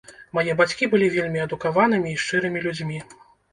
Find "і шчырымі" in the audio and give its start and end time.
2.17-2.67